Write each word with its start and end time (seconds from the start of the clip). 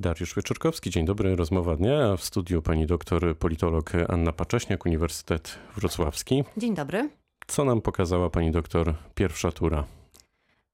Dariusz 0.00 0.34
Wieczorkowski, 0.34 0.90
dzień 0.90 1.06
dobry, 1.06 1.36
rozmowa 1.36 1.76
dnia. 1.76 2.16
W 2.16 2.24
studiu 2.24 2.62
pani 2.62 2.86
doktor 2.86 3.38
politolog 3.38 3.92
Anna 4.08 4.32
Pacześniak, 4.32 4.86
Uniwersytet 4.86 5.58
Wrocławski. 5.76 6.44
Dzień 6.56 6.74
dobry. 6.74 7.10
Co 7.46 7.64
nam 7.64 7.80
pokazała 7.80 8.30
pani 8.30 8.50
doktor 8.50 8.94
pierwsza 9.14 9.52
tura? 9.52 9.84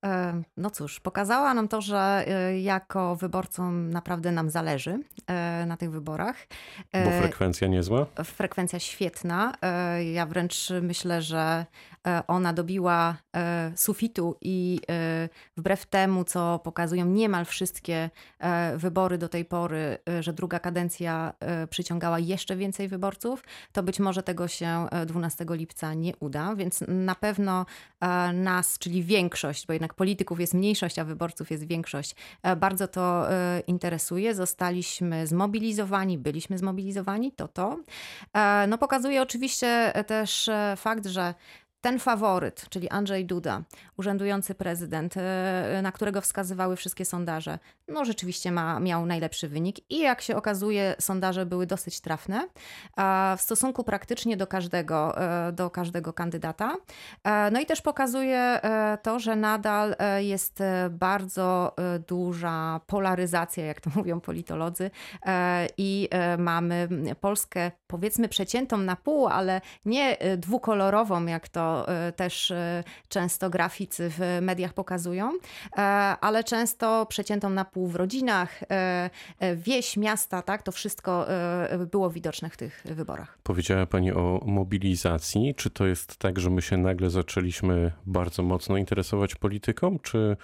E, 0.05 0.43
no 0.57 0.71
cóż, 0.71 1.01
pokazała 1.01 1.55
nam 1.55 1.69
to, 1.69 1.81
że 1.81 2.25
e, 2.27 2.61
jako 2.61 3.17
wyborcom 3.17 3.91
naprawdę 3.91 4.33
nam 4.33 4.51
zależy 4.51 4.99
e, 5.27 5.67
na 5.67 5.77
tych 5.77 5.91
wyborach. 5.91 6.37
Bo 7.05 7.11
frekwencja 7.11 7.69
niezła? 7.69 8.07
Frekwencja 8.25 8.79
świetna. 8.79 9.53
Ja 10.13 10.27
wręcz 10.27 10.69
myślę, 10.83 11.23
że 11.23 11.67
ona 12.27 12.53
dobiła 12.53 13.17
sufitu 13.77 14.37
i 14.41 14.81
wbrew 15.57 15.87
temu, 15.87 16.25
co 16.25 16.59
pokazują 16.65 17.07
niemal 17.07 17.45
wszystkie 17.45 18.11
wybory 18.77 19.19
do 19.19 19.29
tej 19.29 19.45
pory, 19.45 19.99
że 20.21 20.33
druga 20.33 20.59
kadencja 20.59 21.33
przyciągała 21.71 22.19
jeszcze 22.19 22.57
więcej 22.57 22.89
wyborców, 22.89 23.45
to 23.73 23.83
być 23.83 24.01
może 24.01 24.23
tego 24.23 24.49
się 24.49 24.87
12 25.07 25.45
lipca 25.51 25.95
nie 25.95 26.17
uda, 26.17 26.55
więc 26.55 26.85
na 26.89 27.15
pewno 27.15 27.67
nas, 28.35 28.79
czyli 28.79 29.03
większość, 29.03 29.67
bo 29.67 29.73
jednak 29.73 29.94
polityków 29.95 30.41
jest 30.41 30.55
mniejszość, 30.55 30.99
a 30.99 31.05
wyborców 31.05 31.51
jest 31.51 31.67
większość. 31.67 32.15
E, 32.43 32.57
bardzo 32.57 32.89
to 32.89 33.33
e, 33.33 33.61
interesuje. 33.67 34.35
Zostaliśmy 34.35 35.27
zmobilizowani, 35.27 36.19
byliśmy 36.19 36.59
zmobilizowani, 36.59 37.33
to 37.33 37.49
to. 37.49 37.79
E, 38.35 38.67
no 38.67 38.79
pokazuje 38.79 39.23
oczywiście 39.23 39.93
też 40.07 40.51
fakt, 40.77 41.07
że 41.07 41.35
ten 41.85 41.99
faworyt, 41.99 42.67
czyli 42.71 42.91
Andrzej 42.91 43.27
Duda, 43.27 43.63
urzędujący 43.97 44.55
prezydent, 44.55 45.15
e, 45.17 45.81
na 45.83 45.93
którego 45.93 46.21
wskazywały 46.21 46.77
wszystkie 46.77 47.05
sondaże, 47.05 47.59
no 47.89 48.05
rzeczywiście 48.05 48.53
ma, 48.53 48.81
miał 48.81 49.07
najlepszy 49.07 49.49
wynik 49.49 49.91
i 49.91 49.99
jak 49.99 50.21
się 50.21 50.37
okazuje, 50.37 50.95
sondaże 51.01 51.47
były 51.47 51.67
dosyć 51.67 52.01
trafne 52.01 52.49
w 53.37 53.41
stosunku 53.41 53.85
praktycznie 53.85 54.37
do 54.37 54.47
każdego, 54.47 55.21
e, 55.21 55.53
do 55.53 55.71
każdego 55.71 56.13
kandydata. 56.13 56.77
E, 57.25 57.51
no 57.51 57.61
i 57.61 57.67
też 57.67 57.83
pokazuje 57.83 58.61
to, 59.03 59.19
że 59.19 59.37
nadal 59.37 59.97
jest 60.19 60.63
bardzo 60.91 61.75
duża 62.09 62.81
polaryzacja, 62.87 63.65
jak 63.65 63.81
to 63.81 63.91
mówią 63.97 64.21
politolodzy, 64.21 64.91
i 65.79 66.09
mamy 66.39 66.89
Polskę 67.21 67.71
powiedzmy 67.87 68.29
przeciętą 68.29 68.77
na 68.77 68.97
pół, 68.97 69.27
ale 69.27 69.61
nie 69.85 70.17
dwukolorową, 70.37 71.27
jak 71.27 71.49
to 71.49 71.74
E, 71.83 72.13
też 72.13 72.51
e, 72.51 72.85
często 73.09 73.51
graficy 73.51 74.11
w 74.11 74.39
mediach 74.43 74.73
pokazują, 74.73 75.33
e, 75.77 75.81
ale 76.21 76.45
często 76.45 77.07
przeciętą 77.07 77.51
na 77.51 77.65
pół 77.65 77.89
w 77.89 77.97
rodzinach, 77.97 78.61
wieś, 79.57 79.97
miasta, 79.97 80.43
tak, 80.43 80.63
to 80.63 80.73
wszystko 80.73 81.27
było 81.91 82.11
widoczne 82.11 82.51
w 82.51 82.57
tych 82.57 82.83
wyborach. 82.85 83.39
Powiedziała 83.43 83.87
Pani 83.87 84.13
o 84.13 84.41
mobilizacji. 84.47 85.55
Czy 85.55 85.71
to 85.71 85.87
jest 85.87 86.17
tak, 86.17 86.39
że 86.39 86.51
my 86.51 86.63
się 86.63 86.77
nagle 86.77 87.11
zaczęliśmy 87.11 87.93
bardzo 88.07 88.43
mocno 88.43 88.77
interesować 88.77 89.35
polityką, 89.35 89.99
czy 89.99 90.37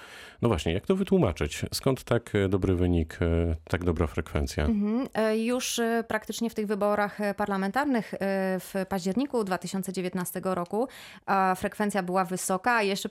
no 0.43 0.49
właśnie, 0.49 0.73
jak 0.73 0.87
to 0.87 0.97
wytłumaczyć? 0.97 1.63
Skąd 1.75 2.05
tak 2.05 2.33
dobry 2.49 2.75
wynik, 2.75 3.19
tak 3.69 3.85
dobra 3.85 4.07
frekwencja? 4.07 4.65
Mhm. 4.65 5.09
Już 5.39 5.81
praktycznie 6.09 6.51
w 6.51 6.55
tych 6.55 6.67
wyborach 6.67 7.19
parlamentarnych 7.37 8.15
w 8.61 8.85
październiku 8.89 9.45
2019 9.45 10.41
roku 10.45 10.89
frekwencja 11.57 12.03
była 12.03 12.25
wysoka, 12.25 12.75
a 12.75 12.83
jeszcze 12.83 13.09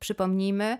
przypomnijmy 0.00 0.78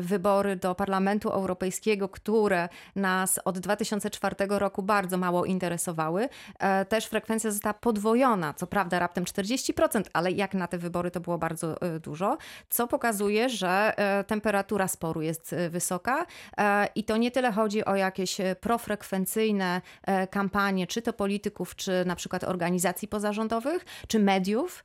wybory 0.00 0.56
do 0.56 0.74
Parlamentu 0.74 1.28
Europejskiego, 1.28 2.08
które 2.08 2.68
nas 2.96 3.40
od 3.44 3.58
2004 3.58 4.36
roku 4.48 4.82
bardzo 4.82 5.18
mało 5.18 5.44
interesowały. 5.44 6.28
E, 6.58 6.84
też 6.84 7.06
frekwencja 7.06 7.50
została 7.50 7.74
podwojona, 7.74 8.54
co 8.54 8.66
prawda 8.66 8.98
raptem 8.98 9.24
40%, 9.24 10.02
ale 10.12 10.32
jak 10.32 10.54
na 10.54 10.66
te 10.66 10.78
wybory 10.78 11.10
to 11.10 11.20
było 11.20 11.38
bardzo 11.38 11.82
e, 11.82 12.00
dużo, 12.00 12.38
co 12.68 12.86
pokazuje, 12.86 13.48
że 13.48 13.92
e, 13.96 14.24
temperatura 14.24 14.88
sporu 14.88 15.22
jest 15.22 15.54
wysoka 15.70 16.26
i 16.94 17.04
to 17.04 17.16
nie 17.16 17.30
tyle 17.30 17.52
chodzi 17.52 17.84
o 17.84 17.96
jakieś 17.96 18.36
profrekwencyjne 18.60 19.80
kampanie, 20.30 20.86
czy 20.86 21.02
to 21.02 21.12
polityków, 21.12 21.76
czy 21.76 22.04
na 22.06 22.16
przykład 22.16 22.44
organizacji 22.44 23.08
pozarządowych, 23.08 23.84
czy 24.08 24.18
mediów, 24.18 24.84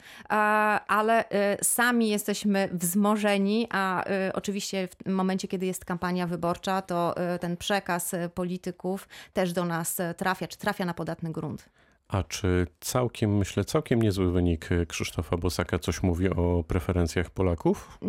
ale 0.87 1.25
y, 1.25 1.63
sami 1.63 2.09
jesteśmy 2.09 2.69
wzmożeni, 2.71 3.67
a 3.71 4.09
y, 4.27 4.33
oczywiście 4.33 4.87
w 5.05 5.09
momencie, 5.09 5.47
kiedy 5.47 5.65
jest 5.65 5.85
kampania 5.85 6.27
wyborcza, 6.27 6.81
to 6.81 7.15
y, 7.35 7.39
ten 7.39 7.57
przekaz 7.57 8.15
polityków 8.33 9.07
też 9.33 9.53
do 9.53 9.65
nas 9.65 9.97
trafia, 10.17 10.47
czy 10.47 10.57
trafia 10.57 10.85
na 10.85 10.93
podatny 10.93 11.31
grunt. 11.31 11.69
A 12.07 12.23
czy 12.23 12.67
całkiem, 12.79 13.37
myślę, 13.37 13.65
całkiem 13.65 14.01
niezły 14.01 14.31
wynik 14.31 14.69
Krzysztofa 14.87 15.37
Bosaka 15.37 15.79
coś 15.79 16.03
mówi 16.03 16.29
o 16.29 16.63
preferencjach 16.67 17.29
Polaków? 17.29 17.99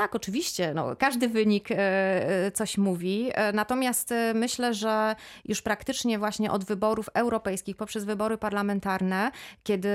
Tak, 0.00 0.14
oczywiście. 0.14 0.74
No, 0.74 0.96
każdy 0.96 1.28
wynik 1.28 1.70
e, 1.70 1.76
e, 1.76 2.52
coś 2.52 2.78
mówi. 2.78 3.30
E, 3.34 3.52
natomiast 3.52 4.14
myślę, 4.34 4.74
że 4.74 5.16
już 5.44 5.62
praktycznie 5.62 6.18
właśnie 6.18 6.50
od 6.50 6.64
wyborów 6.64 7.08
europejskich 7.14 7.76
poprzez 7.76 8.04
wybory 8.04 8.38
parlamentarne, 8.38 9.30
kiedy 9.62 9.88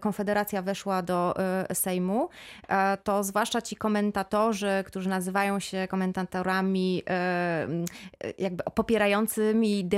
Konfederacja 0.00 0.62
weszła 0.62 1.02
do 1.02 1.34
Sejmu, 1.72 2.28
to 3.04 3.24
zwłaszcza 3.24 3.62
ci 3.62 3.76
komentatorzy, 3.76 4.84
którzy 4.86 5.08
nazywają 5.08 5.60
się 5.60 5.88
komentatorami 5.88 7.02
jakby 8.38 8.62
popierającymi 8.74 9.88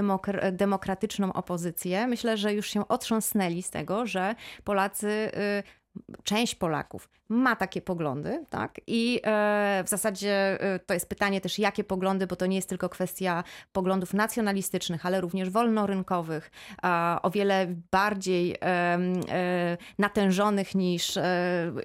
demokratyczną 0.53 1.33
opozycję, 1.33 2.07
myślę, 2.07 2.37
że 2.37 2.55
już 2.55 2.71
się 2.71 2.89
otrząsnęli 2.89 3.63
z 3.63 3.71
tego, 3.71 4.07
że 4.07 4.35
Polacy 4.65 5.31
część 6.25 6.55
Polaków 6.55 7.09
ma 7.29 7.57
takie 7.57 7.83
poglądy, 7.83 8.45
tak? 8.51 8.81
I 8.87 9.21
e, 9.25 9.83
w 9.87 9.89
zasadzie 9.89 10.61
e, 10.61 10.79
to 10.79 10.95
jest 10.95 11.09
pytanie 11.09 11.41
też, 11.41 11.59
jakie 11.59 11.85
poglądy, 11.85 12.27
bo 12.27 12.37
to 12.37 12.47
nie 12.47 12.57
jest 12.57 12.69
tylko 12.69 12.89
kwestia 12.89 13.45
poglądów 13.73 14.15
nacjonalistycznych, 14.15 15.07
ale 15.07 15.21
również 15.21 15.51
wolnorynkowych, 15.51 16.51
o 17.23 17.31
wiele 17.31 17.67
bardziej 17.91 18.57
e, 18.63 18.99
natężonych 19.99 20.75
niż 20.75 21.19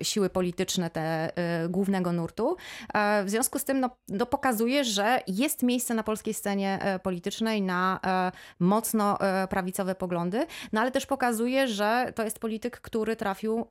siły 0.01 0.29
polityczne 0.29 0.89
te 0.89 1.31
głównego 1.69 2.13
nurtu. 2.13 2.55
W 3.23 3.29
związku 3.29 3.59
z 3.59 3.63
tym 3.63 3.79
no, 3.79 3.89
no 4.09 4.25
pokazuje, 4.25 4.83
że 4.83 5.19
jest 5.27 5.63
miejsce 5.63 5.93
na 5.93 6.03
polskiej 6.03 6.33
scenie 6.33 6.99
politycznej 7.03 7.61
na 7.61 7.99
mocno 8.59 9.17
prawicowe 9.49 9.95
poglądy, 9.95 10.45
no 10.73 10.81
ale 10.81 10.91
też 10.91 11.05
pokazuje, 11.05 11.67
że 11.67 12.13
to 12.15 12.23
jest 12.23 12.39
polityk, 12.39 12.81
który 12.81 13.15
trafił 13.15 13.67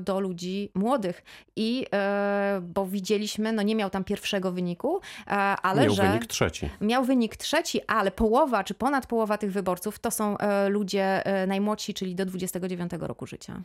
do 0.00 0.20
ludzi 0.20 0.70
młodych 0.74 1.22
i 1.56 1.86
e, 1.92 2.60
bo 2.62 2.86
widzieliśmy, 2.86 3.52
no 3.52 3.62
nie 3.62 3.74
miał 3.74 3.90
tam 3.90 4.04
pierwszego 4.04 4.52
wyniku, 4.52 5.00
e, 5.26 5.30
ale 5.30 5.82
miał 5.82 5.94
że 5.94 6.02
wynik 6.02 6.26
trzeci. 6.26 6.68
Miał 6.80 7.04
wynik 7.04 7.36
trzeci, 7.36 7.80
ale 7.86 8.10
połowa 8.10 8.64
czy 8.64 8.74
ponad 8.74 9.06
połowa 9.06 9.38
tych 9.38 9.52
wyborców 9.52 9.98
to 9.98 10.10
są 10.10 10.38
e, 10.38 10.68
ludzie 10.68 11.22
najmłodsi, 11.46 11.94
czyli 11.94 12.14
do 12.14 12.26
29 12.26 12.92
roku 13.00 13.26
życia. 13.26 13.60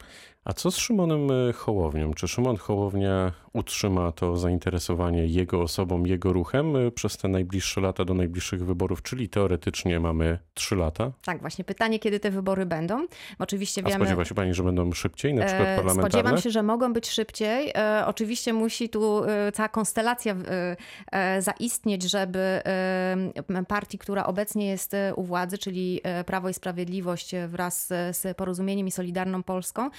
A 0.46 0.54
co 0.54 0.72
z 0.72 0.78
Szymonem 0.78 1.54
Hołownią? 1.54 2.14
Czy 2.14 2.28
Szymon 2.28 2.58
Hołownia 2.58 3.32
utrzyma 3.54 4.12
to 4.12 4.38
zainteresowanie 4.38 5.28
jego 5.28 5.62
osobą, 5.62 6.04
jego 6.04 6.34
ruchem 6.34 6.74
przez 6.96 7.18
te 7.18 7.28
najbliższe 7.28 7.82
lata 7.82 8.06
do 8.06 8.14
najbliższych 8.14 8.66
wyborów, 8.66 9.02
czyli 9.02 9.30
teoretycznie 9.30 10.00
mamy 10.00 10.40
trzy 10.54 10.76
lata? 10.76 11.12
Tak, 11.26 11.42
właśnie 11.42 11.64
pytanie, 11.64 12.00
kiedy 12.00 12.20
te 12.20 12.32
wybory 12.32 12.66
będą. 12.66 13.08
Oczywiście 13.40 13.84
wiemy... 13.84 13.96
A 13.96 13.98
spodziewa 13.98 14.26
się 14.26 14.36
pani, 14.36 14.54
że 14.54 14.64
będą 14.64 14.92
szybciej, 14.92 15.34
na 15.34 15.46
przykład 15.46 15.68
parlamentarne? 15.68 16.03
Spodziewam 16.10 16.38
się, 16.38 16.52
że 16.52 16.64
mogą 16.64 16.94
być 16.94 17.10
szybciej. 17.10 17.72
E, 17.76 18.04
oczywiście 18.06 18.54
musi 18.54 18.90
tu 18.90 19.24
e, 19.24 19.52
cała 19.52 19.70
konstelacja 19.70 20.36
e, 21.12 21.42
zaistnieć, 21.42 22.04
żeby 22.04 22.62
partii, 23.68 23.98
która 23.98 24.26
obecnie 24.26 24.68
jest 24.68 24.96
u 25.16 25.24
władzy, 25.24 25.58
czyli 25.58 26.02
Prawo 26.26 26.50
i 26.50 26.54
Sprawiedliwość 26.54 27.32
wraz 27.48 27.88
z 27.88 28.38
Porozumieniem 28.38 28.88
i 28.88 28.92
Solidarną 28.92 29.44
Polską, 29.44 29.90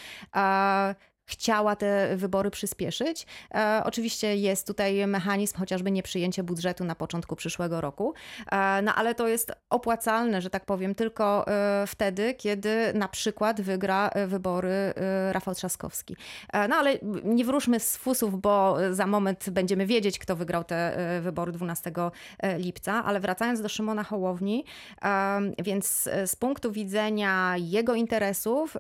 chciała 1.26 1.76
te 1.76 2.16
wybory 2.16 2.50
przyspieszyć. 2.50 3.26
E, 3.54 3.82
oczywiście 3.84 4.36
jest 4.36 4.66
tutaj 4.66 5.06
mechanizm 5.06 5.58
chociażby 5.58 5.90
nieprzyjęcie 5.90 6.42
budżetu 6.42 6.84
na 6.84 6.94
początku 6.94 7.36
przyszłego 7.36 7.80
roku, 7.80 8.14
e, 8.52 8.82
no 8.82 8.94
ale 8.94 9.14
to 9.14 9.28
jest 9.28 9.52
opłacalne, 9.70 10.42
że 10.42 10.50
tak 10.50 10.64
powiem, 10.64 10.94
tylko 10.94 11.46
e, 11.48 11.86
wtedy, 11.86 12.34
kiedy 12.34 12.92
na 12.94 13.08
przykład 13.08 13.60
wygra 13.60 14.08
e, 14.08 14.26
wybory 14.26 14.68
e, 14.70 15.32
Rafał 15.32 15.54
Trzaskowski. 15.54 16.16
E, 16.52 16.68
no 16.68 16.76
ale 16.76 16.98
nie 17.24 17.44
wróżmy 17.44 17.80
z 17.80 17.96
fusów, 17.96 18.40
bo 18.40 18.76
za 18.90 19.06
moment 19.06 19.50
będziemy 19.50 19.86
wiedzieć, 19.86 20.18
kto 20.18 20.36
wygrał 20.36 20.64
te 20.64 20.96
wybory 21.22 21.52
12 21.52 21.92
lipca, 22.58 23.04
ale 23.04 23.20
wracając 23.20 23.60
do 23.60 23.68
Szymona 23.68 24.04
Hołowni, 24.04 24.64
więc 25.58 26.08
z 26.26 26.36
punktu 26.36 26.72
widzenia 26.72 27.54
jego 27.58 27.94
interesów, 27.94 28.76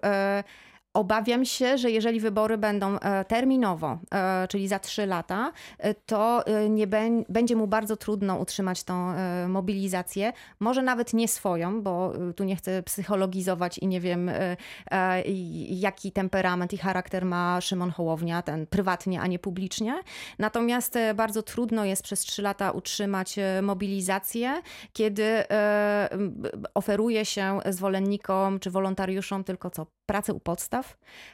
Obawiam 0.94 1.44
się, 1.44 1.78
że 1.78 1.90
jeżeli 1.90 2.20
wybory 2.20 2.58
będą 2.58 2.98
e, 2.98 3.24
terminowo, 3.24 3.98
e, 4.14 4.48
czyli 4.48 4.68
za 4.68 4.78
trzy 4.78 5.06
lata, 5.06 5.52
e, 5.78 5.94
to 5.94 6.44
nie 6.70 6.86
będzie 7.28 7.56
mu 7.56 7.66
bardzo 7.66 7.96
trudno 7.96 8.36
utrzymać 8.36 8.82
tą 8.82 9.14
mobilizację. 9.48 10.32
Może 10.60 10.82
nawet 10.82 11.12
nie 11.12 11.28
swoją, 11.28 11.82
bo 11.82 12.12
tu 12.36 12.44
nie 12.44 12.56
chcę 12.56 12.82
psychologizować 12.82 13.78
i 13.78 13.86
nie 13.86 14.00
wiem, 14.00 14.30
jaki 15.68 16.12
temperament 16.12 16.72
i 16.72 16.78
charakter 16.78 17.24
ma 17.24 17.60
Szymon 17.60 17.90
Hołownia, 17.90 18.42
ten 18.42 18.66
prywatnie, 18.66 19.20
a 19.20 19.26
nie 19.26 19.38
publicznie. 19.38 20.02
Natomiast 20.38 20.98
bardzo 21.14 21.42
trudno 21.42 21.84
jest 21.84 22.02
przez 22.02 22.20
trzy 22.20 22.42
lata 22.42 22.70
utrzymać 22.70 23.36
mobilizację, 23.62 24.62
kiedy 24.92 25.44
oferuje 26.74 27.24
się 27.24 27.58
zwolennikom 27.66 28.60
czy 28.60 28.70
wolontariuszom 28.70 29.44
tylko 29.44 29.70
co 29.70 29.86
pracę 30.06 30.34
u 30.34 30.40
podstaw, 30.40 30.83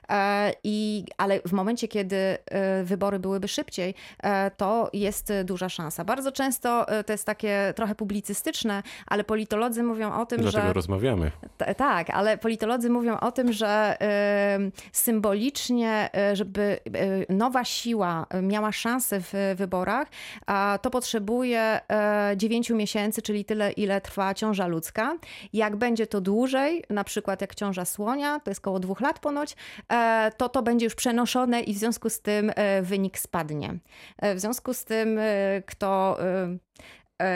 e, 0.08 0.52
i, 0.64 1.04
ale 1.18 1.40
w 1.40 1.52
momencie, 1.52 1.88
kiedy 1.88 2.16
e, 2.16 2.84
wybory 2.84 3.18
byłyby 3.18 3.48
szybciej, 3.48 3.94
e, 4.22 4.50
to 4.50 4.90
jest 4.92 5.32
duża 5.44 5.68
szansa. 5.68 6.04
Bardzo 6.04 6.32
często 6.32 6.86
to 7.06 7.12
jest 7.12 7.26
takie 7.26 7.72
trochę 7.76 7.94
publicystyczne, 7.94 8.82
ale 9.06 9.24
politolodzy 9.24 9.82
mówią 9.82 10.12
o 10.12 10.26
tym, 10.26 10.38
Dlatego 10.38 10.50
że... 10.50 10.58
Dlatego 10.58 10.72
rozmawiamy. 10.72 11.30
tak, 11.76 12.10
ale 12.10 12.38
politolodzy 12.38 12.90
mówią 12.90 13.20
o 13.20 13.32
tym, 13.32 13.52
że 13.52 13.96
symbolicznie, 14.92 16.10
żeby 16.32 16.78
nowa 17.28 17.64
siła 17.64 18.26
miała 18.42 18.72
szansę 18.72 19.20
w 19.20 19.54
wyborach, 19.56 20.08
to 20.82 20.90
potrzebuje 20.90 21.80
9 22.36 22.70
miesięcy, 22.70 23.22
czyli 23.22 23.44
tyle, 23.44 23.72
ile 23.72 24.00
trwa 24.00 24.34
ciąża 24.34 24.66
ludzka. 24.66 25.16
Jak 25.52 25.76
będzie 25.76 26.06
to 26.06 26.20
dłużej, 26.20 26.84
na 26.90 27.04
przykład 27.04 27.40
jak 27.40 27.54
ciąża 27.54 27.84
słonia, 27.84 28.40
to 28.40 28.50
jest 28.50 28.60
około 28.60 28.78
dwóch 28.78 29.00
lat 29.00 29.18
ponoć, 29.40 29.56
e, 29.92 30.32
to 30.36 30.48
to 30.48 30.62
będzie 30.62 30.86
już 30.86 30.94
przenoszone 30.94 31.60
i 31.60 31.74
w 31.74 31.78
związku 31.78 32.10
z 32.10 32.20
tym 32.20 32.52
e, 32.54 32.82
wynik 32.82 33.18
spadnie. 33.18 33.78
E, 34.18 34.34
w 34.34 34.40
związku 34.40 34.74
z 34.74 34.84
tym, 34.84 35.18
kto 35.66 36.18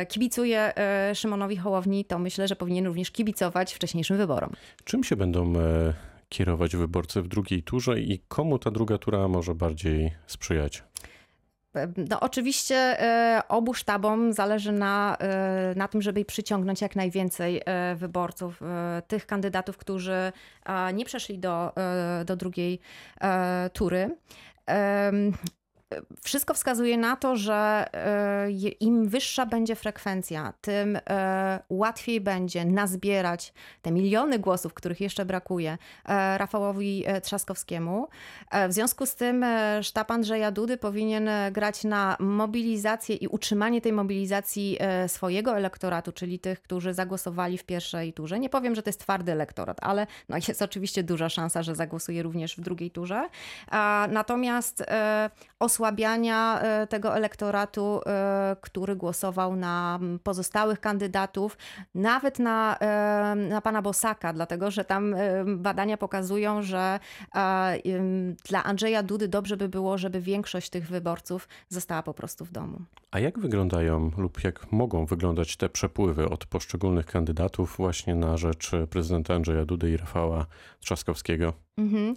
kibicuje 0.08 0.72
Szymonowi 1.14 1.56
Hołowni, 1.56 2.04
to 2.04 2.18
myślę, 2.18 2.48
że 2.48 2.56
powinien 2.56 2.86
również 2.86 3.10
kibicować 3.10 3.74
wcześniejszym 3.74 4.16
wyborom. 4.16 4.50
Czym 4.84 5.04
się 5.04 5.16
będą 5.16 5.52
kierować 6.28 6.76
wyborcy 6.76 7.22
w 7.22 7.28
drugiej 7.28 7.62
turze 7.62 8.00
i 8.00 8.18
komu 8.28 8.58
ta 8.58 8.70
druga 8.70 8.98
tura 8.98 9.28
może 9.28 9.54
bardziej 9.54 10.10
sprzyjać? 10.26 10.82
No, 12.10 12.20
oczywiście 12.20 12.76
e, 12.76 13.42
obu 13.48 13.74
sztabom 13.74 14.32
zależy 14.32 14.72
na, 14.72 15.16
e, 15.20 15.74
na 15.76 15.88
tym, 15.88 16.02
żeby 16.02 16.24
przyciągnąć 16.24 16.80
jak 16.80 16.96
najwięcej 16.96 17.62
e, 17.64 17.94
wyborców, 17.94 18.60
tych 19.08 19.26
kandydatów, 19.26 19.76
którzy 19.76 20.32
nie 20.94 21.04
przeszli 21.04 21.38
do, 21.38 21.72
do 22.24 22.36
drugiej 22.36 22.80
tury 23.72 24.16
wszystko 26.22 26.54
wskazuje 26.54 26.98
na 26.98 27.16
to, 27.16 27.36
że 27.36 27.86
e, 27.92 28.50
im 28.80 29.08
wyższa 29.08 29.46
będzie 29.46 29.76
frekwencja, 29.76 30.52
tym 30.60 30.98
e, 31.10 31.62
łatwiej 31.68 32.20
będzie 32.20 32.64
nazbierać 32.64 33.52
te 33.82 33.92
miliony 33.92 34.38
głosów, 34.38 34.74
których 34.74 35.00
jeszcze 35.00 35.24
brakuje, 35.24 35.78
e, 36.04 36.38
Rafałowi 36.38 37.04
Trzaskowskiemu. 37.22 38.08
W 38.68 38.72
związku 38.72 39.06
z 39.06 39.14
tym 39.14 39.44
sztab 39.82 40.10
Andrzeja 40.10 40.50
Dudy 40.50 40.76
powinien 40.76 41.30
grać 41.52 41.84
na 41.84 42.16
mobilizację 42.20 43.16
i 43.16 43.28
utrzymanie 43.28 43.80
tej 43.80 43.92
mobilizacji 43.92 44.78
swojego 45.06 45.56
elektoratu, 45.56 46.12
czyli 46.12 46.38
tych, 46.38 46.62
którzy 46.62 46.94
zagłosowali 46.94 47.58
w 47.58 47.64
pierwszej 47.64 48.12
turze. 48.12 48.38
Nie 48.38 48.48
powiem, 48.48 48.74
że 48.74 48.82
to 48.82 48.88
jest 48.88 49.00
twardy 49.00 49.32
elektorat, 49.32 49.78
ale 49.82 50.06
no 50.28 50.36
jest 50.48 50.62
oczywiście 50.62 51.02
duża 51.02 51.28
szansa, 51.28 51.62
że 51.62 51.74
zagłosuje 51.74 52.22
również 52.22 52.56
w 52.56 52.60
drugiej 52.60 52.90
turze. 52.90 53.28
Natomiast 54.08 54.84
osłabienie 55.58 55.83
osłabiania 55.84 56.60
e, 56.60 56.86
tego 56.86 57.16
elektoratu, 57.16 58.00
e, 58.06 58.56
który 58.60 58.96
głosował 58.96 59.56
na 59.56 60.00
pozostałych 60.22 60.80
kandydatów, 60.80 61.56
nawet 61.94 62.38
na, 62.38 62.78
e, 62.78 63.34
na 63.34 63.60
pana 63.60 63.82
Bosaka, 63.82 64.32
dlatego 64.32 64.70
że 64.70 64.84
tam 64.84 65.14
badania 65.56 65.96
pokazują, 65.96 66.62
że 66.62 67.00
dla 68.48 68.64
Andrzeja 68.64 69.02
Dudy 69.02 69.28
dobrze 69.28 69.56
by 69.56 69.68
było, 69.68 69.98
żeby 69.98 70.20
większość 70.20 70.70
tych 70.70 70.88
wyborców 70.88 71.48
została 71.68 72.02
po 72.02 72.14
prostu 72.14 72.44
w 72.44 72.52
domu. 72.52 72.78
A 73.10 73.18
jak 73.18 73.38
wyglądają 73.38 74.10
lub 74.16 74.44
jak 74.44 74.72
mogą 74.72 75.06
wyglądać 75.06 75.56
te 75.56 75.68
przepływy 75.68 76.28
od 76.28 76.46
poszczególnych 76.46 77.06
kandydatów 77.06 77.76
właśnie 77.76 78.14
na 78.14 78.36
rzecz 78.36 78.70
prezydenta 78.90 79.34
Andrzeja 79.34 79.64
Dudy 79.64 79.90
i 79.90 79.96
Rafała 79.96 80.46
Trzaskowskiego? 80.80 81.63
Mhm. 81.78 82.14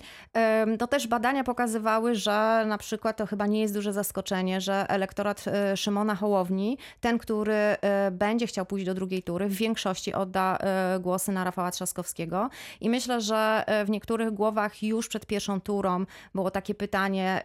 To 0.79 0.87
też 0.87 1.07
badania 1.07 1.43
pokazywały, 1.43 2.15
że 2.15 2.65
na 2.67 2.77
przykład 2.77 3.17
to 3.17 3.25
chyba 3.25 3.47
nie 3.47 3.61
jest 3.61 3.73
duże 3.73 3.93
zaskoczenie, 3.93 4.61
że 4.61 4.85
elektorat 4.89 5.45
e, 5.47 5.77
Szymona 5.77 6.15
Hołowni, 6.15 6.77
ten, 6.99 7.17
który 7.17 7.53
e, 7.53 8.11
będzie 8.11 8.47
chciał 8.47 8.65
pójść 8.65 8.85
do 8.85 8.93
drugiej 8.93 9.23
tury, 9.23 9.47
w 9.47 9.53
większości 9.53 10.13
odda 10.13 10.57
e, 10.57 10.99
głosy 10.99 11.31
na 11.31 11.43
Rafała 11.43 11.71
Trzaskowskiego. 11.71 12.49
I 12.81 12.89
myślę, 12.89 13.21
że 13.21 13.65
w 13.85 13.89
niektórych 13.89 14.31
głowach 14.31 14.83
już 14.83 15.07
przed 15.07 15.25
pierwszą 15.25 15.61
turą 15.61 16.05
było 16.35 16.51
takie 16.51 16.75
pytanie, 16.75 17.43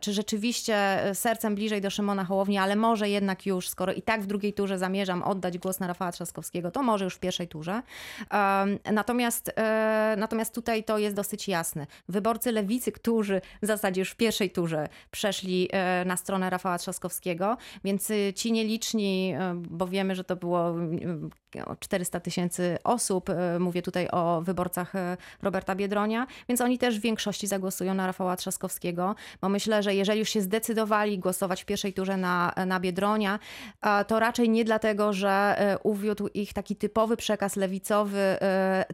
czy 0.00 0.12
rzeczywiście 0.12 1.00
sercem 1.14 1.54
bliżej 1.54 1.80
do 1.80 1.90
Szymona 1.90 2.24
Hołowni, 2.24 2.58
ale 2.58 2.76
może 2.76 3.08
jednak 3.08 3.46
już, 3.46 3.68
skoro 3.68 3.92
i 3.92 4.02
tak 4.02 4.22
w 4.22 4.26
drugiej 4.26 4.52
turze 4.52 4.78
zamierzam 4.78 5.22
oddać 5.22 5.58
głos 5.58 5.80
na 5.80 5.86
Rafała 5.86 6.12
Trzaskowskiego, 6.12 6.70
to 6.70 6.82
może 6.82 7.04
już 7.04 7.14
w 7.14 7.18
pierwszej 7.18 7.48
turze. 7.48 7.82
Natomiast, 8.92 9.52
natomiast 10.16 10.54
tutaj 10.54 10.84
to 10.84 10.98
jest 10.98 11.16
dosyć 11.16 11.49
jasne. 11.50 11.86
Wyborcy 12.08 12.52
lewicy, 12.52 12.92
którzy 12.92 13.40
w 13.62 13.66
zasadzie 13.66 14.00
już 14.00 14.10
w 14.10 14.16
pierwszej 14.16 14.50
turze 14.50 14.88
przeszli 15.10 15.68
e, 15.72 16.04
na 16.04 16.16
stronę 16.16 16.50
Rafała 16.50 16.78
Trzaskowskiego, 16.78 17.56
więc 17.84 18.10
y, 18.10 18.32
ci 18.36 18.52
nieliczni, 18.52 19.34
e, 19.38 19.54
bo 19.70 19.86
wiemy, 19.86 20.14
że 20.14 20.24
to 20.24 20.36
było 20.36 20.74
400 21.80 22.20
tysięcy 22.20 22.78
osób, 22.84 23.30
e, 23.30 23.58
mówię 23.58 23.82
tutaj 23.82 24.08
o 24.12 24.42
wyborcach 24.42 24.92
Roberta 25.42 25.74
Biedronia, 25.74 26.26
więc 26.48 26.60
oni 26.60 26.78
też 26.78 26.98
w 26.98 27.02
większości 27.02 27.46
zagłosują 27.46 27.94
na 27.94 28.06
Rafała 28.06 28.36
Trzaskowskiego, 28.36 29.14
bo 29.40 29.48
myślę, 29.48 29.82
że 29.82 29.94
jeżeli 29.94 30.18
już 30.18 30.28
się 30.28 30.40
zdecydowali 30.40 31.18
głosować 31.18 31.62
w 31.62 31.66
pierwszej 31.66 31.92
turze 31.92 32.16
na, 32.16 32.54
na 32.66 32.80
Biedronia, 32.80 33.38
to 34.06 34.20
raczej 34.20 34.48
nie 34.48 34.64
dlatego, 34.64 35.12
że 35.12 35.56
uwiódł 35.82 36.28
ich 36.28 36.52
taki 36.52 36.76
typowy 36.76 37.16
przekaz 37.16 37.56
lewicowy, 37.56 38.36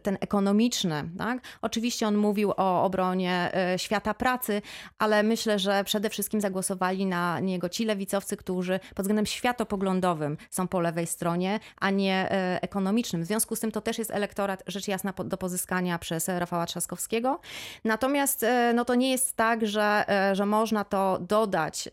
ten 0.03 0.17
ekonomiczny. 0.21 1.03
Tak? 1.17 1.39
Oczywiście 1.61 2.07
on 2.07 2.17
mówił 2.17 2.53
o 2.57 2.83
obronie 2.83 3.51
e, 3.53 3.79
świata 3.79 4.13
pracy, 4.13 4.61
ale 4.99 5.23
myślę, 5.23 5.59
że 5.59 5.83
przede 5.83 6.09
wszystkim 6.09 6.41
zagłosowali 6.41 7.05
na 7.05 7.39
niego 7.39 7.69
ci 7.69 7.85
lewicowcy, 7.85 8.37
którzy 8.37 8.79
pod 8.95 9.03
względem 9.03 9.25
światopoglądowym 9.25 10.37
są 10.49 10.67
po 10.67 10.79
lewej 10.79 11.07
stronie, 11.07 11.59
a 11.79 11.89
nie 11.89 12.31
e, 12.31 12.46
ekonomicznym. 12.61 13.23
W 13.23 13.25
związku 13.25 13.55
z 13.55 13.59
tym 13.59 13.71
to 13.71 13.81
też 13.81 13.97
jest 13.97 14.11
elektorat 14.11 14.63
rzecz 14.67 14.87
jasna 14.87 15.13
do 15.25 15.37
pozyskania 15.37 15.99
przez 15.99 16.27
Rafała 16.27 16.65
Trzaskowskiego. 16.65 17.39
Natomiast 17.83 18.43
e, 18.43 18.73
no 18.75 18.85
to 18.85 18.95
nie 18.95 19.11
jest 19.11 19.35
tak, 19.35 19.67
że, 19.67 20.05
że 20.33 20.45
można 20.45 20.83
to 20.83 21.19
dodać 21.21 21.89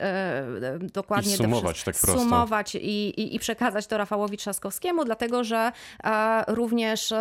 dokładnie. 0.81 1.35
I 1.35 1.37
sumować 1.37 1.85
tak 1.85 1.95
prosto. 1.95 2.19
Sumować 2.19 2.75
i, 2.75 3.21
i, 3.21 3.37
i 3.37 3.39
przekazać 3.39 3.87
to 3.87 3.99
Rafałowi 3.99 4.37
Trzaskowskiemu, 4.37 5.05
dlatego 5.05 5.45
że 5.45 5.73
również 6.47 7.13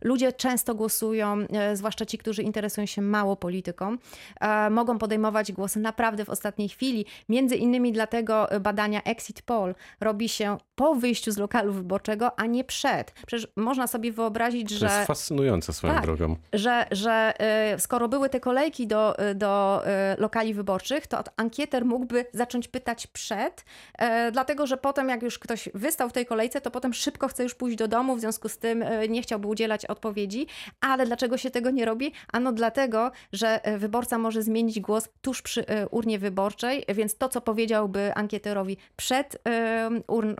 ludzie 0.00 0.32
często 0.32 0.74
głosują, 0.74 1.36
zwłaszcza 1.74 2.06
ci, 2.06 2.18
którzy 2.18 2.42
interesują 2.42 2.86
się 2.86 3.02
mało 3.02 3.36
polityką, 3.36 3.96
e, 4.40 4.70
mogą 4.70 4.98
podejmować 4.98 5.52
głosy 5.52 5.80
naprawdę 5.80 6.24
w 6.24 6.30
ostatniej 6.30 6.68
chwili. 6.68 7.04
Między 7.28 7.56
innymi 7.56 7.92
dlatego 7.92 8.48
badania 8.60 9.02
Exit 9.02 9.42
Poll 9.42 9.74
robi 10.00 10.28
się 10.28 10.58
po 10.74 10.94
wyjściu 10.94 11.32
z 11.32 11.36
lokalu 11.36 11.72
wyborczego, 11.72 12.37
a 12.38 12.46
nie 12.46 12.64
przed. 12.64 13.12
Przecież 13.26 13.48
można 13.56 13.86
sobie 13.86 14.12
wyobrazić, 14.12 14.68
to 14.68 14.78
że... 14.78 14.86
To 14.86 14.94
jest 14.94 15.06
fascynujące 15.06 15.72
swoją 15.72 15.94
tak, 15.94 16.02
drogą. 16.02 16.36
Że, 16.52 16.86
że 16.90 17.34
e, 17.38 17.78
skoro 17.78 18.08
były 18.08 18.28
te 18.28 18.40
kolejki 18.40 18.86
do, 18.86 19.16
do 19.34 19.82
e, 19.86 20.16
lokali 20.18 20.54
wyborczych, 20.54 21.06
to 21.06 21.24
ankieter 21.36 21.84
mógłby 21.84 22.26
zacząć 22.32 22.68
pytać 22.68 23.06
przed, 23.06 23.64
dlatego 24.32 24.66
że 24.66 24.76
potem 24.76 25.08
jak 25.08 25.22
już 25.22 25.38
ktoś 25.38 25.68
wystał 25.74 26.08
w 26.08 26.12
tej 26.12 26.26
kolejce, 26.26 26.60
to 26.60 26.70
potem 26.70 26.94
szybko 26.94 27.28
chce 27.28 27.42
już 27.42 27.54
pójść 27.54 27.78
do 27.78 27.88
domu, 27.88 28.16
w 28.16 28.20
związku 28.20 28.48
z 28.48 28.58
tym 28.58 28.84
nie 29.08 29.22
chciałby 29.22 29.48
udzielać 29.48 29.86
odpowiedzi. 29.86 30.46
Ale 30.80 31.06
dlaczego 31.06 31.36
się 31.36 31.50
tego 31.50 31.70
nie 31.70 31.84
robi? 31.84 32.12
Ano 32.32 32.52
dlatego, 32.52 33.10
że 33.32 33.60
wyborca 33.78 34.18
może 34.18 34.42
zmienić 34.42 34.80
głos 34.80 35.08
tuż 35.22 35.42
przy 35.42 35.64
urnie 35.90 36.18
wyborczej, 36.18 36.84
więc 36.94 37.16
to, 37.16 37.28
co 37.28 37.40
powiedziałby 37.40 38.14
ankieterowi 38.14 38.76
przed, 38.96 39.42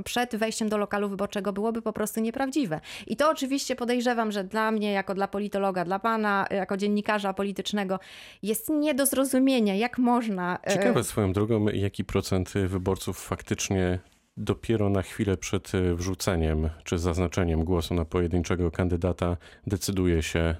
przed 0.04 0.36
wejściem 0.36 0.68
do 0.68 0.78
lokalu 0.78 1.08
wyborczego, 1.08 1.52
byłoby 1.52 1.82
po 1.88 1.92
prostu 1.92 2.20
nieprawdziwe. 2.20 2.80
I 3.06 3.16
to 3.16 3.30
oczywiście 3.30 3.76
podejrzewam, 3.76 4.32
że 4.32 4.44
dla 4.44 4.70
mnie, 4.70 4.92
jako 4.92 5.14
dla 5.14 5.28
politologa, 5.28 5.84
dla 5.84 5.98
pana, 5.98 6.46
jako 6.50 6.76
dziennikarza 6.76 7.32
politycznego, 7.34 8.00
jest 8.42 8.68
nie 8.68 8.94
do 8.94 9.06
zrozumienia, 9.06 9.74
jak 9.74 9.98
można. 9.98 10.58
E, 10.66 10.72
Ciekawe 10.72 11.04
swoją 11.04 11.32
drogą, 11.32 11.68
jaki 11.68 12.04
procent 12.04 12.52
wyborców 12.52 13.18
faktycznie 13.18 13.98
dopiero 14.36 14.90
na 14.90 15.02
chwilę 15.02 15.36
przed 15.36 15.72
wrzuceniem 15.94 16.70
czy 16.84 16.98
zaznaczeniem 16.98 17.64
głosu 17.64 17.94
na 17.94 18.04
pojedynczego 18.04 18.70
kandydata 18.70 19.36
decyduje 19.66 20.22
się 20.22 20.56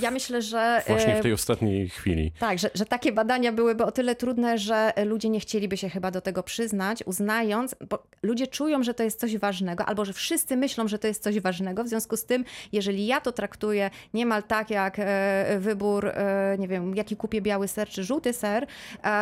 Ja 0.00 0.10
myślę, 0.10 0.42
że. 0.42 0.82
Właśnie 0.86 1.14
w 1.14 1.18
e, 1.18 1.22
tej 1.22 1.32
ostatniej 1.32 1.88
chwili. 1.88 2.32
Tak, 2.38 2.58
że, 2.58 2.70
że 2.74 2.86
takie 2.86 3.12
badania 3.12 3.52
byłyby 3.52 3.84
o 3.84 3.92
tyle 3.92 4.14
trudne, 4.14 4.58
że 4.58 4.92
ludzie 5.04 5.28
nie 5.28 5.40
chcieliby 5.40 5.76
się 5.76 5.88
chyba 5.88 6.10
do 6.10 6.20
tego 6.20 6.42
przyznać, 6.42 7.02
uznając, 7.06 7.74
bo 7.88 8.02
ludzie 8.22 8.46
czują, 8.46 8.82
że 8.82 8.94
to 8.94 9.02
jest 9.02 9.20
coś 9.20 9.36
ważnego, 9.36 9.84
albo 9.84 10.04
że 10.04 10.12
wszyscy 10.12 10.56
myślą, 10.56 10.88
że 10.88 10.98
to 10.98 11.06
jest 11.06 11.22
coś 11.22 11.40
ważnego. 11.40 11.84
W 11.84 11.88
związku 11.88 12.16
z 12.16 12.24
tym, 12.24 12.44
jeżeli 12.72 13.06
ja 13.06 13.20
to 13.20 13.32
traktuję 13.32 13.90
niemal 14.14 14.42
tak 14.42 14.70
jak 14.70 14.98
e, 14.98 15.58
wybór, 15.60 16.06
e, 16.06 16.56
nie 16.58 16.68
wiem, 16.68 16.96
jaki 16.96 17.16
kupię 17.16 17.40
biały 17.40 17.68
ser 17.68 17.88
czy 17.88 18.04
żółty 18.04 18.32
ser, 18.32 18.66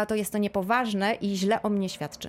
to 0.08 0.14
jest 0.14 0.32
to 0.32 0.38
niepoważne 0.38 1.14
i 1.14 1.36
źle 1.36 1.62
o 1.62 1.68
mnie 1.68 1.88
świadczy. 1.88 2.28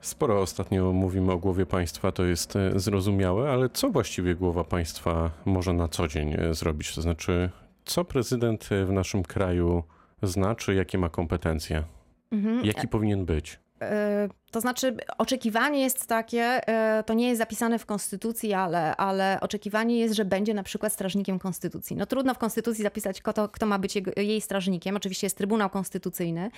Sporo 0.00 0.40
ostatnio 0.40 0.92
mówimy 0.92 1.32
o 1.32 1.38
głowie 1.38 1.66
państwa, 1.66 2.12
to 2.12 2.24
jest 2.24 2.56
e, 2.56 2.80
zrozumiałe, 2.80 3.50
ale 3.50 3.68
co 3.68 3.90
właściwie 3.90 4.34
głowa 4.34 4.64
państwa 4.64 5.30
może 5.44 5.72
na 5.72 5.88
co 5.88 6.08
dzień 6.08 6.34
e, 6.38 6.54
zrobić? 6.54 6.94
To 6.94 7.02
znaczy, 7.02 7.50
co 7.84 8.04
prezydent 8.04 8.68
e, 8.72 8.84
w 8.84 8.92
naszym 8.92 9.22
kraju 9.22 9.82
znaczy, 10.22 10.74
jakie 10.74 10.98
ma 10.98 11.08
kompetencje? 11.08 11.84
Mhm. 12.30 12.64
Jaki 12.64 12.88
powinien 12.88 13.24
być? 13.24 13.60
E, 13.82 14.28
To 14.50 14.60
znaczy, 14.60 14.96
oczekiwanie 15.18 15.80
jest 15.80 16.06
takie, 16.06 16.68
e, 16.68 17.02
to 17.02 17.14
nie 17.14 17.28
jest 17.28 17.38
zapisane 17.38 17.78
w 17.78 17.86
konstytucji, 17.86 18.54
ale, 18.54 18.96
ale 18.96 19.38
oczekiwanie 19.40 19.98
jest, 19.98 20.14
że 20.14 20.24
będzie 20.24 20.54
na 20.54 20.62
przykład 20.62 20.92
strażnikiem 20.92 21.38
konstytucji. 21.38 21.96
No 21.96 22.06
trudno 22.06 22.34
w 22.34 22.38
konstytucji 22.38 22.82
zapisać, 22.84 23.22
kto, 23.22 23.48
kto 23.48 23.66
ma 23.66 23.78
być 23.78 23.96
jego, 23.96 24.12
jej 24.16 24.40
strażnikiem. 24.40 24.96
Oczywiście 24.96 25.26
jest 25.26 25.36
Trybunał 25.36 25.70
Konstytucyjny. 25.70 26.50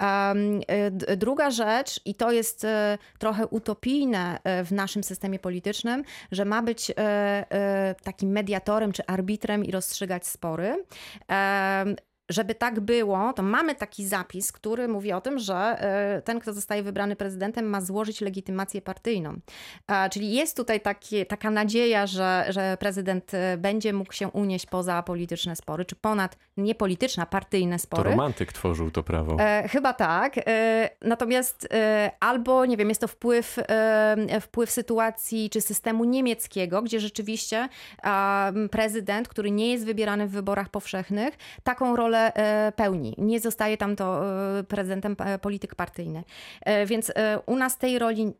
E, 0.00 0.34
Druga 1.16 1.50
rzecz, 1.50 2.00
i 2.04 2.14
to 2.14 2.32
jest 2.32 2.66
trochę 3.18 3.46
utopijne 3.46 4.38
w 4.64 4.72
naszym 4.72 5.04
systemie 5.04 5.38
politycznym, 5.38 6.04
że 6.32 6.44
ma 6.44 6.62
być 6.62 6.92
takim 8.02 8.30
mediatorem 8.30 8.92
czy 8.92 9.06
arbitrem 9.06 9.64
i 9.64 9.70
rozstrzygać 9.70 10.26
spory. 10.26 10.84
Żeby 12.28 12.54
tak 12.54 12.80
było, 12.80 13.32
to 13.32 13.42
mamy 13.42 13.74
taki 13.74 14.06
zapis, 14.06 14.52
który 14.52 14.88
mówi 14.88 15.12
o 15.12 15.20
tym, 15.20 15.38
że 15.38 15.54
e, 15.56 16.22
ten, 16.22 16.40
kto 16.40 16.52
zostaje 16.52 16.82
wybrany 16.82 17.16
prezydentem, 17.16 17.66
ma 17.66 17.80
złożyć 17.80 18.20
legitymację 18.20 18.82
partyjną. 18.82 19.34
Czyli 20.10 20.32
jest 20.32 20.56
tutaj 20.56 20.80
takie, 20.80 21.26
taka 21.26 21.50
nadzieja, 21.50 22.06
że, 22.06 22.44
że 22.48 22.76
prezydent 22.80 23.34
e, 23.34 23.56
będzie 23.56 23.92
mógł 23.92 24.12
się 24.12 24.28
unieść 24.28 24.66
poza 24.66 25.02
polityczne 25.02 25.56
spory, 25.56 25.84
czy 25.84 25.96
ponad 25.96 26.36
niepolityczne, 26.56 27.26
partyjne 27.26 27.76
To 27.76 27.82
spory. 27.82 28.10
romantyk 28.10 28.52
tworzył 28.52 28.90
to 28.90 29.02
prawo. 29.02 29.36
E, 29.40 29.68
chyba 29.68 29.92
tak. 29.92 30.34
Natomiast 31.02 31.68
albo, 32.20 32.66
nie 32.66 32.76
wiem, 32.76 32.88
jest 32.88 33.00
to 33.00 33.08
wpływ, 33.08 33.56
wpływ 34.40 34.70
sytuacji 34.70 35.50
czy 35.50 35.60
systemu 35.60 36.04
niemieckiego, 36.04 36.82
gdzie 36.82 37.00
rzeczywiście 37.00 37.68
prezydent, 38.70 39.28
który 39.28 39.50
nie 39.50 39.72
jest 39.72 39.84
wybierany 39.84 40.26
w 40.26 40.30
wyborach 40.30 40.68
powszechnych, 40.68 41.34
taką 41.62 41.96
rolę 41.96 42.17
e, 42.18 42.72
pełni. 42.76 43.14
Nie 43.18 43.40
zostaje 43.40 43.76
tam 43.76 43.96
to 43.96 44.24
e, 44.58 44.64
prezydentem 44.64 45.16
e, 45.18 45.38
polityk 45.38 45.74
partyjny. 45.74 46.24
Więc 46.86 47.12
u 47.46 47.56
nas 47.56 47.78
tej 47.78 47.98
roli 47.98 48.32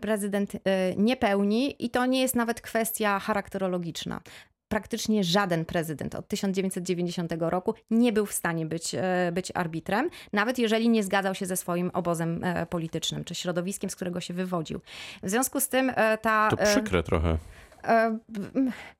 prezydent 0.00 0.52
nie 0.96 1.16
pełni 1.16 1.84
i 1.84 1.90
to 1.90 2.06
nie 2.06 2.22
jest 2.22 2.36
nawet 2.36 2.60
kwestia 2.60 3.18
charakterologiczna 3.18 4.20
praktycznie 4.68 5.24
żaden 5.24 5.64
prezydent 5.64 6.14
od 6.14 6.28
1990 6.28 7.32
roku 7.38 7.74
nie 7.90 8.12
był 8.12 8.26
w 8.26 8.32
stanie 8.32 8.66
być, 8.66 8.94
być 9.32 9.52
arbitrem, 9.54 10.10
nawet 10.32 10.58
jeżeli 10.58 10.88
nie 10.88 11.02
zgadzał 11.02 11.34
się 11.34 11.46
ze 11.46 11.56
swoim 11.56 11.90
obozem 11.94 12.44
politycznym 12.70 13.24
czy 13.24 13.34
środowiskiem, 13.34 13.90
z 13.90 13.96
którego 13.96 14.20
się 14.20 14.34
wywodził. 14.34 14.80
W 15.22 15.30
związku 15.30 15.60
z 15.60 15.68
tym 15.68 15.92
ta. 16.22 16.48
To 16.50 16.56
przykre 16.56 17.02
trochę. 17.02 17.38
E, 17.84 18.18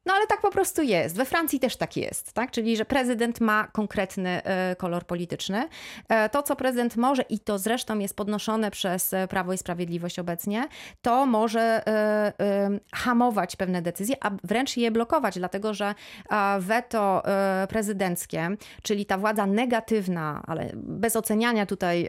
No 0.06 0.14
ale 0.14 0.26
tak 0.26 0.40
po 0.40 0.50
prostu 0.50 0.82
jest. 0.82 1.16
We 1.16 1.24
Francji 1.24 1.60
też 1.60 1.76
tak 1.76 1.96
jest, 1.96 2.32
tak? 2.32 2.50
Czyli, 2.50 2.76
że 2.76 2.84
prezydent 2.84 3.40
ma 3.40 3.66
konkretny 3.72 4.42
e, 4.44 4.76
kolor 4.76 5.04
polityczny. 5.06 5.68
E, 6.08 6.28
To, 6.28 6.42
co 6.42 6.56
prezydent 6.56 6.96
może, 6.96 7.22
i 7.22 7.38
to 7.38 7.58
zresztą 7.58 7.98
jest 7.98 8.16
podnoszone 8.16 8.70
przez 8.70 9.14
Prawo 9.28 9.52
i 9.52 9.58
Sprawiedliwość 9.58 10.18
obecnie, 10.18 10.68
to 11.02 11.26
może 11.26 11.82
hamować 12.94 13.56
pewne 13.56 13.82
decyzje, 13.82 14.16
a 14.20 14.30
wręcz 14.44 14.76
je 14.76 14.90
blokować, 14.90 15.38
dlatego 15.38 15.74
że 15.74 15.94
weto 16.58 17.22
prezydenckie, 17.68 18.48
czyli 18.82 19.06
ta 19.06 19.18
władza 19.18 19.46
negatywna, 19.46 20.42
ale 20.46 20.70
bez 20.74 21.16
oceniania 21.16 21.66
tutaj 21.66 22.08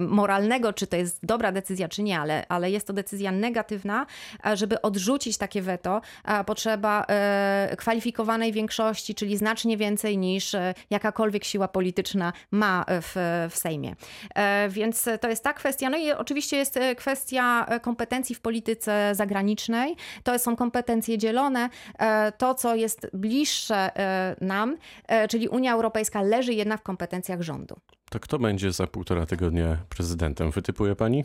moralnego, 0.00 0.72
czy 0.72 0.86
to 0.86 0.96
jest 0.96 1.26
dobra 1.26 1.52
decyzja, 1.52 1.88
czy 1.88 2.02
nie, 2.02 2.20
ale, 2.20 2.44
ale 2.48 2.70
jest 2.70 2.86
to 2.86 2.92
decyzja 2.92 3.32
negatywna, 3.32 4.06
żeby 4.54 4.82
odrzucić 4.82 5.38
takie 5.38 5.62
weto, 5.62 6.00
potrzeba 6.46 7.04
e, 7.08 7.74
kwalifikowanej 7.78 8.52
większości, 8.52 9.14
czyli 9.14 9.36
znacznie 9.36 9.76
więcej 9.76 10.18
niż 10.18 10.54
e, 10.54 10.74
jakakolwiek 10.90 11.44
siła 11.44 11.68
polityczna 11.68 12.32
ma 12.50 12.84
w, 12.88 13.46
w 13.50 13.56
Sejmie. 13.56 13.94
E, 14.34 14.68
Więc 14.68 15.08
to 15.20 15.28
jest 15.28 15.44
ta 15.44 15.52
kwestia. 15.52 15.90
No 15.90 15.98
i 15.98 16.12
oczywiście 16.12 16.56
jest 16.56 16.76
e, 16.76 16.94
kwestia 16.94 17.66
e, 17.68 17.80
kompetencji 17.80 18.34
w 18.34 18.40
polityce 18.40 19.14
zagranicznej. 19.14 19.96
To 20.22 20.38
są 20.38 20.56
kompetencje 20.56 21.18
dzielone. 21.18 21.68
E, 21.98 22.32
To, 22.32 22.54
co 22.54 22.74
jest 22.74 23.10
bliższe 23.12 23.96
e, 23.96 24.36
nam, 24.40 24.76
e, 25.08 25.28
czyli 25.28 25.48
Unia 25.48 25.72
Europejska, 25.72 26.22
leży 26.22 26.54
jednak 26.54 26.80
w 26.80 26.82
kompetencjach 26.82 27.42
rządu. 27.42 27.76
To 28.10 28.20
kto 28.20 28.38
będzie 28.38 28.72
za 28.72 28.86
półtora 28.86 29.26
tygodnia 29.26 29.76
prezydentem? 29.88 30.50
Wytypuje 30.50 30.96
pani? 30.96 31.24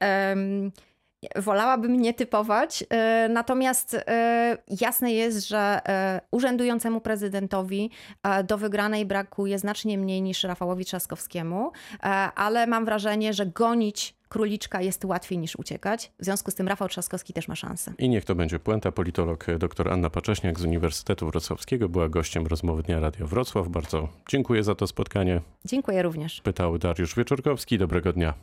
Em, 0.00 0.72
Wolałabym 1.36 2.00
nie 2.00 2.14
typować, 2.14 2.84
e, 2.90 3.28
natomiast 3.28 3.94
e, 3.94 4.58
jasne 4.80 5.12
jest, 5.12 5.48
że 5.48 5.80
e, 5.88 6.20
urzędującemu 6.30 7.00
prezydentowi 7.00 7.90
do 8.44 8.58
wygranej 8.58 9.06
brakuje 9.06 9.58
znacznie 9.58 9.98
mniej 9.98 10.22
niż 10.22 10.44
Rafałowi 10.44 10.84
Trzaskowskiemu, 10.84 11.72
ale 12.34 12.66
mam 12.66 12.84
wrażenie, 12.84 13.32
że 13.32 13.46
gonić 13.46 14.14
króliczka 14.28 14.82
jest 14.82 15.04
łatwiej 15.04 15.38
niż 15.38 15.56
uciekać. 15.56 16.12
W 16.20 16.24
związku 16.24 16.50
z 16.50 16.54
tym 16.54 16.68
Rafał 16.68 16.88
Trzaskowski 16.88 17.32
też 17.32 17.48
ma 17.48 17.54
szansę. 17.54 17.92
I 17.98 18.08
niech 18.08 18.24
to 18.24 18.34
będzie 18.34 18.58
puenta. 18.58 18.92
Politolog 18.92 19.46
dr 19.58 19.92
Anna 19.92 20.10
Pacześniak 20.10 20.60
z 20.60 20.64
Uniwersytetu 20.64 21.26
Wrocławskiego 21.26 21.88
była 21.88 22.08
gościem 22.08 22.46
rozmowy 22.46 22.82
Dnia 22.82 23.00
Radio 23.00 23.26
Wrocław. 23.26 23.68
Bardzo 23.68 24.08
dziękuję 24.28 24.64
za 24.64 24.74
to 24.74 24.86
spotkanie. 24.86 25.40
Dziękuję 25.64 26.02
również. 26.02 26.40
Pytał 26.40 26.78
Dariusz 26.78 27.14
Wieczorkowski. 27.14 27.78
Dobrego 27.78 28.12
dnia. 28.12 28.34